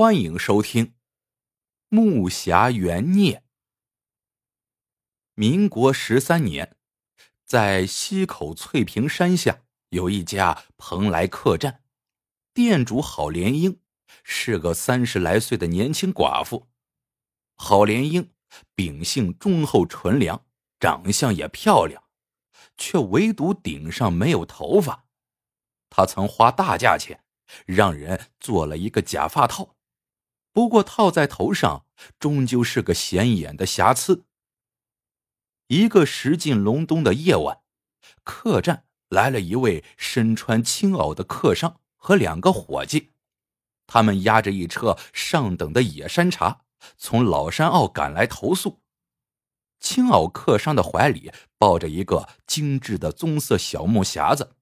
[0.00, 0.86] 欢迎收听
[1.88, 3.38] 《木匣缘孽》。
[5.34, 6.76] 民国十三年，
[7.44, 11.82] 在西口翠屏山下有一家蓬莱客栈，
[12.54, 13.80] 店主郝连英
[14.22, 16.68] 是个三十来岁的年轻寡妇。
[17.56, 18.32] 郝连英
[18.76, 20.46] 秉性忠厚纯良，
[20.78, 22.04] 长相也漂亮，
[22.76, 25.08] 却唯独顶上没有头发。
[25.90, 27.24] 她曾花大价钱
[27.66, 29.74] 让人做了一个假发套。
[30.58, 31.86] 不过套在头上，
[32.18, 34.24] 终究是个显眼的瑕疵。
[35.68, 37.60] 一个时近隆冬的夜晚，
[38.24, 43.12] 客栈来了一位身穿青袄的客商和两个伙计，
[43.86, 46.62] 他们押着一车上等的野山茶，
[46.96, 48.80] 从老山坳赶来投宿。
[49.78, 54.56] 青袄客商的怀里抱着一个精致的棕色小木匣子，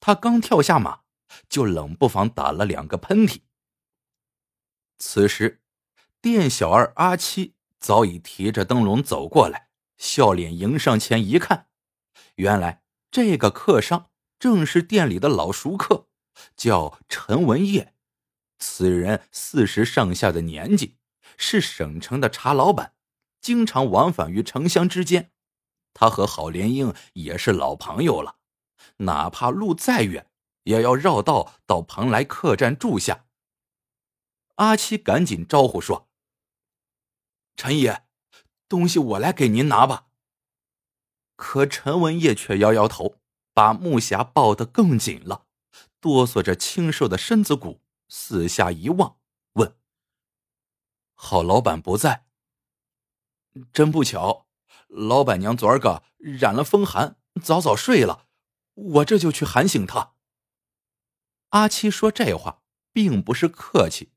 [0.00, 1.00] 他刚跳下马，
[1.50, 3.42] 就冷不防打了两个喷嚏。
[5.02, 5.62] 此时，
[6.20, 11.68] 店小二阿七早已提着灯笼走过来，笑脸迎上前一看，
[12.34, 16.06] 原来这个客商正是店里的老熟客，
[16.54, 17.94] 叫陈文业。
[18.58, 20.98] 此人四十上下的年纪，
[21.38, 22.92] 是省城的茶老板，
[23.40, 25.32] 经常往返于城乡之间。
[25.94, 28.36] 他和郝莲英也是老朋友了，
[28.98, 30.26] 哪怕路再远，
[30.64, 33.24] 也要绕道到蓬莱客栈住下。
[34.60, 36.10] 阿七赶紧招呼说
[37.56, 38.04] ：“陈爷，
[38.68, 40.08] 东西我来给您拿吧。”
[41.34, 43.22] 可陈文业却摇摇头，
[43.54, 45.46] 把木匣抱得更紧了，
[45.98, 49.18] 哆嗦着清瘦的身子骨，四下一望，
[49.54, 49.78] 问
[51.16, 52.26] ：“郝老板不在？
[53.72, 54.46] 真不巧，
[54.88, 58.26] 老板娘昨儿个染了风寒，早早睡了，
[58.74, 60.16] 我这就去喊醒她。”
[61.48, 64.12] 阿七说这话并不是客气。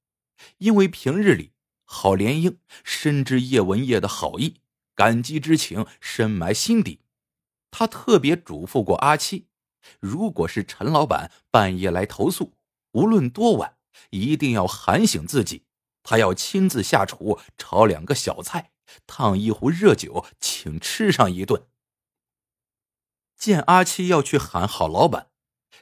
[0.57, 1.53] 因为平日里，
[1.85, 4.61] 郝莲英深知叶文业的好意，
[4.95, 7.01] 感激之情深埋心底。
[7.71, 9.47] 他特别嘱咐过阿七，
[9.99, 12.53] 如果是陈老板半夜来投诉，
[12.91, 13.77] 无论多晚，
[14.11, 15.65] 一定要喊醒自己。
[16.03, 18.71] 他要亲自下厨炒两个小菜，
[19.07, 21.67] 烫一壶热酒，请吃上一顿。
[23.37, 25.29] 见阿七要去喊郝老板，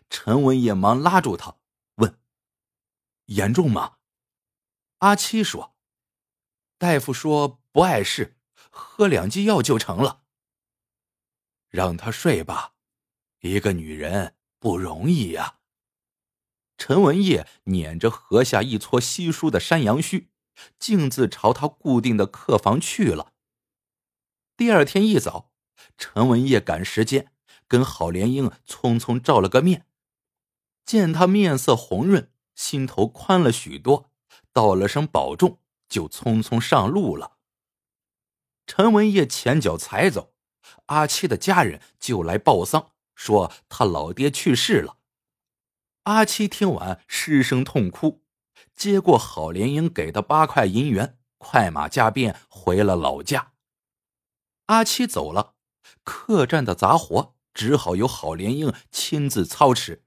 [0.09, 1.57] 陈文也忙拉住他，
[1.95, 2.17] 问
[3.27, 3.97] ：“严重吗？”
[5.01, 5.75] 阿七说
[6.77, 8.37] ：“大夫说不碍事，
[8.69, 10.25] 喝两剂药就成了。
[11.69, 12.75] 让他睡吧，
[13.39, 15.57] 一个女人不容易呀。”
[16.77, 20.29] 陈文业捻着河下一撮稀疏的山羊须，
[20.77, 23.33] 径自朝他固定的客房去了。
[24.55, 25.51] 第二天一早，
[25.97, 27.31] 陈文业赶时间
[27.67, 29.87] 跟郝莲英匆匆照了个面，
[30.85, 34.10] 见他面色红润，心头宽了许多。
[34.53, 37.37] 道了声保重，就匆匆上路了。
[38.67, 40.33] 陈文业前脚才走，
[40.87, 44.97] 阿七的家人就来报丧，说他老爹去世了。
[46.03, 48.23] 阿七听完失声痛哭，
[48.75, 53.53] 接过郝莲英给的八块银元，快马加鞭回了老家。
[54.67, 55.55] 阿七走了，
[56.03, 60.03] 客栈的杂活只好由郝莲英亲自操持。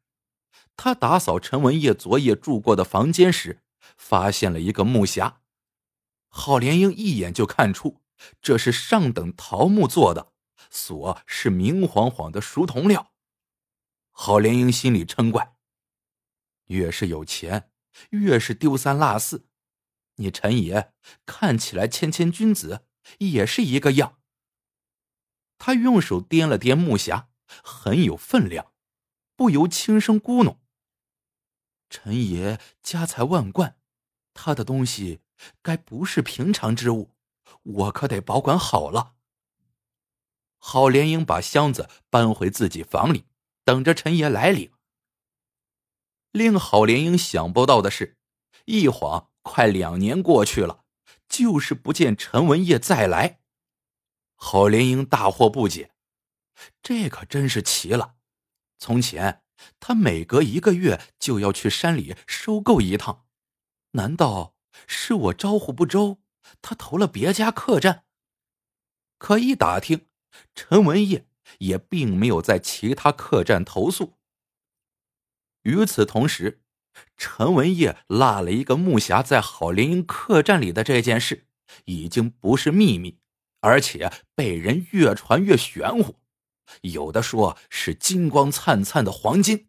[0.77, 3.61] 他打扫陈文业昨夜住过的房间时。
[3.97, 5.37] 发现了一个木匣，
[6.29, 8.03] 郝莲英一眼就看出
[8.41, 10.33] 这是上等桃木做的，
[10.71, 13.13] 锁是明晃晃的熟铜料。
[14.11, 15.57] 郝莲英心里嗔怪：
[16.67, 17.71] 越是有钱，
[18.11, 19.49] 越是丢三落四。
[20.17, 20.93] 你陈爷
[21.27, 22.87] 看起来谦谦君子，
[23.19, 24.21] 也是一个样。
[25.59, 27.27] 他用手掂了掂木匣，
[27.63, 28.73] 很有分量，
[29.35, 30.59] 不由轻声咕哝
[31.89, 33.77] ：“陈爷家财万贯。”
[34.35, 35.21] 他的东西
[35.63, 37.15] 该不是平常之物，
[37.63, 39.15] 我可得保管好了。
[40.59, 43.27] 郝莲英把箱子搬回自己房里，
[43.65, 44.73] 等着陈爷来领。
[46.33, 48.17] 令郝莲英想不到的是，
[48.65, 50.85] 一晃快两年过去了，
[51.29, 53.41] 就是不见陈文业再来。
[54.35, 55.93] 郝莲英大惑不解，
[56.83, 58.17] 这可真是奇了。
[58.79, 59.44] 从前
[59.81, 63.27] 他每隔一个月就要去山里收购一趟。
[63.93, 64.55] 难道
[64.87, 66.21] 是我招呼不周，
[66.61, 68.03] 他投了别家客栈？
[69.19, 70.07] 可一打听，
[70.55, 71.27] 陈文业
[71.59, 74.19] 也并没有在其他客栈投宿。
[75.63, 76.63] 与此同时，
[77.17, 81.47] 陈文业落了一个木匣在郝林英客栈里的这件事，
[81.87, 83.21] 已经不是秘密，
[83.61, 86.17] 而且被人越传越玄乎。
[86.83, 89.69] 有的说是金光灿灿的黄金，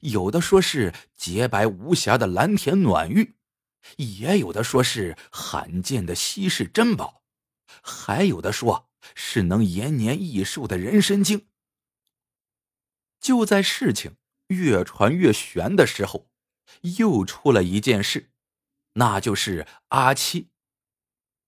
[0.00, 3.36] 有的说是洁白无瑕的蓝田暖玉。
[3.96, 7.22] 也有的说是罕见的稀世珍宝，
[7.82, 11.46] 还有的说是能延年益寿的人参精。
[13.20, 14.16] 就在事情
[14.48, 16.28] 越传越悬的时候，
[16.98, 18.30] 又出了一件事，
[18.94, 20.50] 那就是阿七，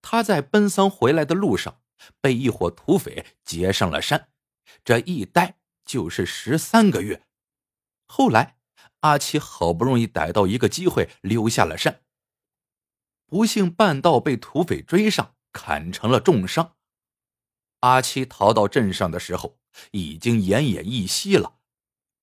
[0.01, 1.83] 他在奔丧回来的路上
[2.21, 4.30] 被一伙土匪劫上了山，
[4.85, 7.27] 这一待就是十三个月。
[8.07, 8.59] 后来
[9.01, 12.03] 阿七好不容易逮到一个机会，溜下了山。
[13.27, 16.77] 不幸半道被土匪追上，砍成了重伤。
[17.81, 19.59] 阿七逃到镇上的时候，
[19.93, 21.59] 已经奄奄一息了。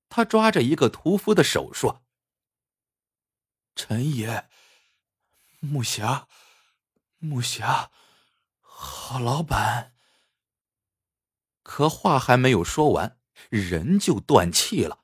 [0.10, 2.04] 他抓着一个屠夫的手说
[3.76, 4.48] ：“陈爷，
[5.60, 6.28] 木侠，
[7.18, 7.92] 木侠，
[8.62, 9.94] 好老板。”
[11.68, 13.19] 可话还没有说完，
[13.50, 15.04] 人就断气了。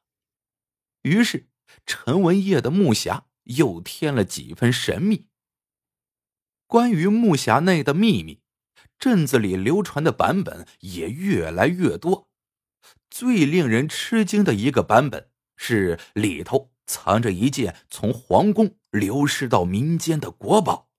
[1.01, 1.49] 于是
[1.85, 5.27] 陈文业的木匣又添了几分神秘。
[6.65, 8.41] 关于木匣内的秘密，
[8.97, 12.29] 镇子里流传的版本也越来越多。
[13.09, 20.89] 最令人吃惊的一个版本是里头藏着一件从皇宫流失到民间的国宝。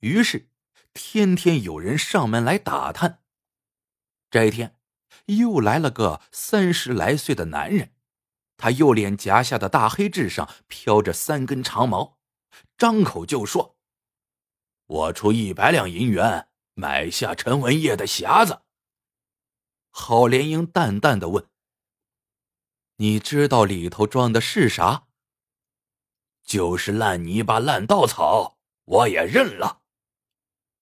[0.00, 0.48] 于是，
[0.94, 3.19] 天天有人上门来打探。
[4.30, 4.76] 这一天，
[5.26, 7.92] 又来了个三十来岁的男人，
[8.56, 12.20] 他右脸颊下的大黑痣上飘着三根长毛，
[12.78, 13.76] 张口就说。
[14.86, 18.62] 我出一百两银元买下陈文业的匣子。
[19.90, 21.48] 郝莲英淡淡的问
[22.98, 25.08] ：“你知道里头装的是啥
[26.44, 29.82] ？”“就是烂泥巴、烂稻草，我也认了。”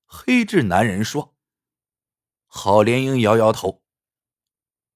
[0.04, 1.37] 黑痣男人说。
[2.48, 3.82] 郝莲英摇摇头：“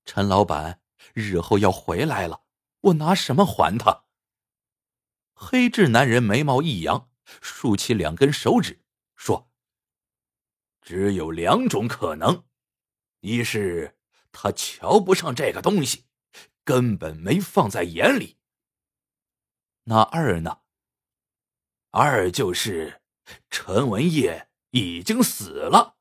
[0.04, 0.80] 陈老板
[1.12, 2.44] 日后要回来了，
[2.80, 4.04] 我拿什么还他？”
[5.34, 8.82] 黑痣男人眉毛一扬，竖起两根手指。
[9.14, 9.50] 说
[10.80, 12.44] ：“只有两种可能，
[13.20, 13.98] 一是
[14.32, 16.06] 他瞧不上这个东西，
[16.64, 18.38] 根本没放在眼里。
[19.84, 20.60] 那二呢？
[21.90, 23.02] 二就是
[23.50, 25.98] 陈文业已经死了。”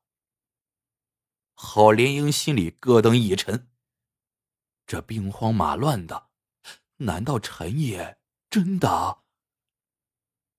[1.64, 3.70] 郝莲英心里咯噔一沉，
[4.84, 6.28] 这兵荒马乱的，
[6.96, 8.18] 难道陈爷
[8.50, 9.22] 真的？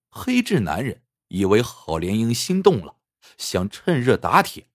[0.10, 1.04] 黑痣男人。
[1.28, 2.98] 以为郝莲英心动了，
[3.38, 4.70] 想趁热打铁。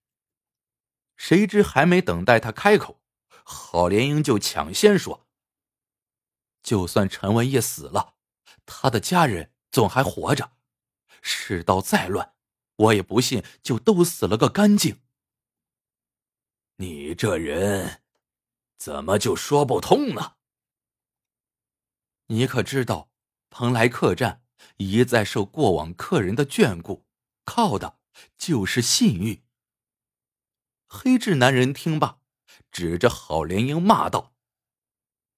[1.15, 3.01] 谁知还没等待他开口，
[3.43, 5.27] 郝莲英就抢先说
[6.61, 8.15] ：“就算陈文业死了，
[8.65, 10.51] 他的家人总还活着。
[11.21, 12.35] 世道再乱，
[12.75, 15.01] 我也不信就都死了个干净。”
[16.81, 18.03] 你这人，
[18.77, 20.37] 怎么就说不通呢？
[22.27, 23.11] 你可知道，
[23.49, 24.41] 蓬莱客栈？
[24.77, 27.05] 一再受过往客人的眷顾，
[27.43, 27.99] 靠的
[28.37, 29.43] 就是信誉。
[30.87, 32.21] 黑痣男人听罢，
[32.71, 34.33] 指着郝莲英骂道：“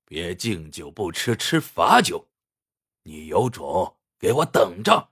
[0.05, 2.29] 别敬酒不吃吃罚酒，
[3.01, 5.11] 你有种给我等着！”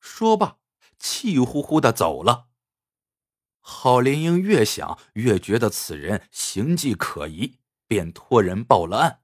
[0.00, 0.58] 说罢，
[0.98, 2.47] 气呼呼的走了。
[3.70, 9.20] 郝连英越想越觉得此人行迹可疑，便托人报了案。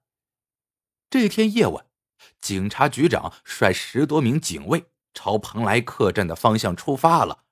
[1.09, 1.87] 这天夜晚。
[2.43, 7.45] 警察局长率十多名警卫朝蓬莱客栈的方向出发了，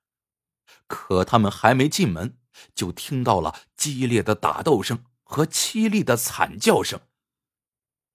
[0.87, 2.37] 可他们还没进门，
[2.75, 7.01] 就听到了激烈的打斗声和凄厉的惨叫声。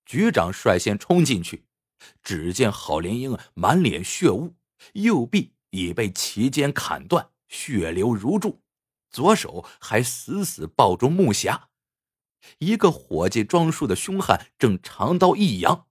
[0.06, 1.66] 局长率先冲进去，
[2.22, 4.56] 只见郝连英满脸血污，
[4.94, 8.62] 右臂已被齐肩砍断，血流如注，
[9.10, 11.64] 左手还死死抱住木匣。
[12.60, 15.88] 一个伙计装束的凶悍正长刀一扬。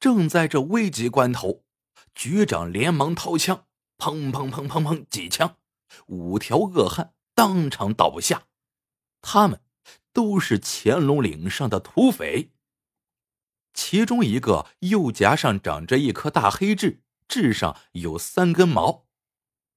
[0.00, 1.64] 正在这危急关头，
[2.14, 5.56] 局长连忙掏枪，砰砰砰砰砰几枪，
[6.06, 8.46] 五条恶汉当场倒下。
[9.20, 9.62] 他们
[10.12, 12.52] 都是乾隆岭上的土匪。
[13.74, 19.06] 其中一个右颊上长着一颗大黑痣，痣上有三根毛。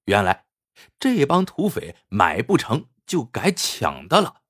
[0.06, 0.46] 原来
[0.98, 4.42] 这帮土匪买不成就改抢的了。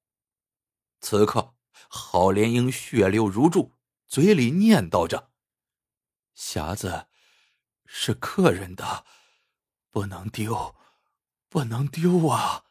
[1.00, 1.55] 此刻，
[1.88, 3.73] 郝连英血流如注，
[4.07, 5.33] 嘴里念叨着。
[6.35, 7.09] 匣子
[7.87, 9.05] 是客人的，
[9.91, 10.76] 不能丢，
[11.49, 12.64] 不能丢啊！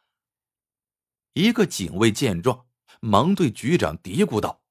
[1.34, 2.67] 一个警卫见状，
[3.00, 4.63] 忙对局长嘀咕道：“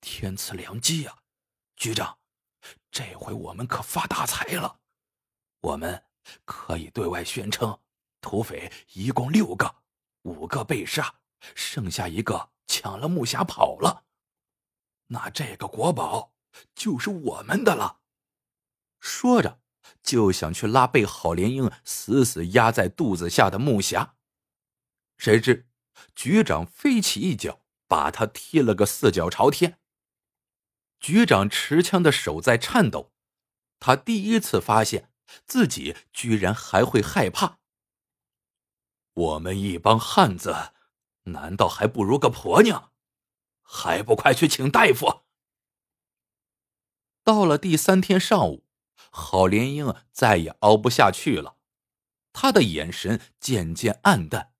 [0.00, 1.22] 天赐良机啊，
[1.76, 2.18] 局长，
[2.90, 4.80] 这回我们可发大财了。
[5.60, 6.04] 我们
[6.44, 7.78] 可以对外宣称，
[8.20, 9.76] 土匪一共六个，
[10.22, 11.20] 五个被杀，
[11.54, 14.04] 剩下一个抢了木匣跑了。
[15.08, 16.28] 那这个国宝……”
[16.74, 18.00] 就是我们的了。
[18.98, 19.60] 说着
[20.02, 24.14] 就想去拉被郝莲英死死压在肚子下的木匣，
[25.16, 25.68] 谁知
[26.16, 29.78] 局长飞起一脚，把他踢了个四脚朝天。
[30.98, 33.12] 局长持枪的手在颤抖，
[33.78, 35.09] 他第一次发现
[35.46, 37.58] 自己居然还会害怕。
[39.12, 40.72] 我们一帮汉子，
[41.24, 42.92] 难道还不如个婆娘？
[43.62, 45.22] 还不快去请大夫！
[47.22, 48.64] 到了第三天上午，
[49.10, 51.56] 郝莲英再也熬不下去了，
[52.32, 54.54] 她的眼神渐渐暗淡。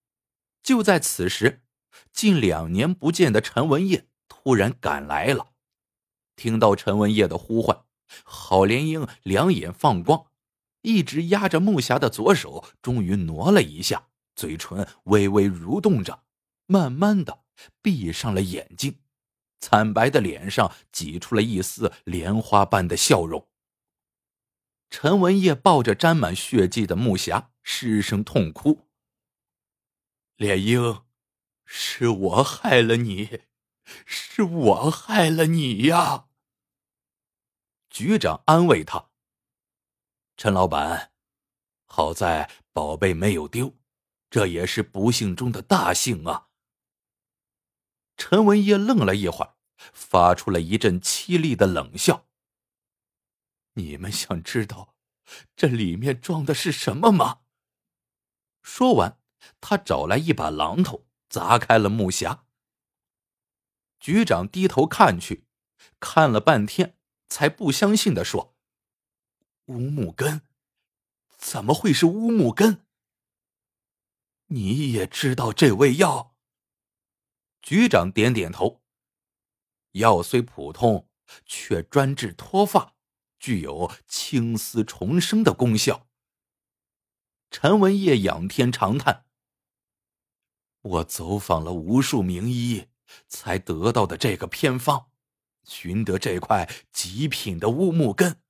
[0.63, 1.65] 就在此时，
[2.13, 5.55] 近两年不见的陈文业突然赶来了。
[6.37, 7.85] 听到陈文业的呼唤，
[8.25, 10.30] 郝莲英两眼放光，
[10.83, 16.25] 一直压着木匣的左手终于挪了一下，嘴唇微微蠕动着，
[16.67, 17.45] 慢慢的
[17.83, 19.01] 闭上了眼睛，
[19.61, 23.49] 惨白的脸上挤出了一丝莲花般的笑容。
[24.89, 28.89] 陈文业抱着沾满血迹的木匣，失声痛哭
[30.37, 31.03] ：“莲英，
[31.65, 33.43] 是我害了你，
[34.05, 36.27] 是我害了你呀！”
[37.91, 39.10] 局长安慰他
[40.43, 41.13] ：“陈老板，
[41.85, 43.77] 好在宝贝没有丢，
[44.31, 46.49] 这也是不幸中的大幸啊。”
[48.17, 49.57] 陈文业愣了一会儿，
[49.93, 52.27] 发出了一阵凄厉的冷笑
[53.77, 54.95] ：“你们想知道
[55.55, 57.43] 这里面装的是什么吗？”
[58.65, 59.21] 说完，
[59.61, 62.45] 他找来一把榔头，砸开了木匣。
[63.99, 65.45] 局长低头看去，
[66.01, 66.97] 看了半天。
[67.29, 68.57] 才不相信的说
[69.71, 70.43] ：“乌木根，
[71.39, 72.85] 怎么会是乌木根？
[74.47, 76.35] 你也知道这味药？”
[77.63, 78.83] 局长点点头。
[79.93, 81.09] 药虽普通，
[81.47, 82.97] 却专治脱发，
[83.39, 86.09] 具有青丝重生的功效。
[87.53, 89.25] 陈文业仰天长叹
[90.83, 92.89] ：“我走访了无数名医，
[93.29, 95.11] 才得到的这个偏方。”
[95.63, 98.41] 寻得这块极品的乌木根，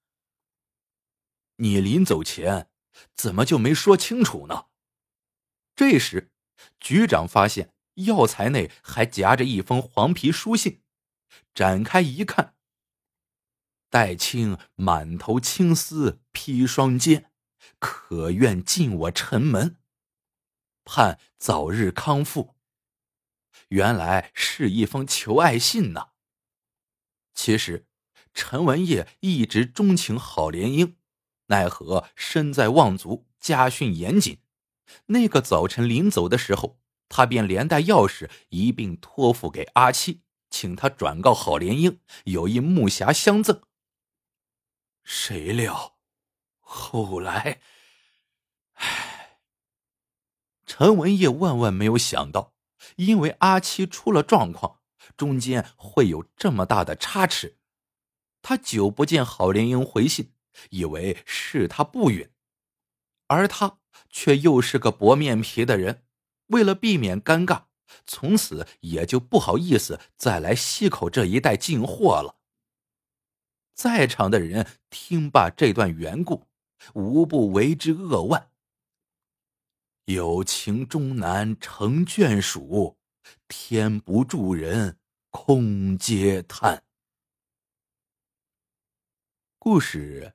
[1.61, 2.71] 你临走前
[3.14, 4.67] 怎么就没说清楚呢？
[5.76, 6.33] 这时，
[6.79, 10.83] 局长发现药材内还夹着一封黄皮书信，
[11.55, 12.55] 展开一看
[13.88, 17.31] ：“戴青满头青丝披双肩，
[17.79, 19.76] 可愿进我城门？
[20.85, 22.57] 盼早日康复。”
[23.69, 26.11] 原来是一封求爱信呢。
[27.35, 27.87] 其实，
[28.33, 30.97] 陈文业一直钟情郝莲英，
[31.50, 34.38] 奈何身在望族，家训严谨。
[35.07, 43.62] 那个早晨临走的时候，他便连带钥匙一并托付给阿七，请他转告郝莲英有一木匣相赠。
[45.04, 45.97] 谁料，
[46.61, 47.61] 后来，
[48.75, 49.38] 唉，
[50.66, 52.54] 陈文业万万没有想到，
[52.97, 54.78] 因为阿七出了状况。
[55.16, 57.59] 中间会有这么大的差池，
[58.40, 60.33] 他久不见郝莲英回信，
[60.69, 62.31] 以为是他不允，
[63.26, 63.79] 而他
[64.11, 66.05] 却又是个薄面皮的人，
[66.49, 67.64] 为了避免尴尬，
[68.07, 72.37] 从此也就不好意思再来西口这一带进货了。
[73.75, 76.47] 在场的人听罢这段缘故，
[76.95, 78.50] 无不为之扼腕。
[80.05, 82.99] 有情终难成眷属，
[83.49, 84.99] 天不助人。
[85.33, 86.83] 空嗟叹。
[89.61, 90.35] 故事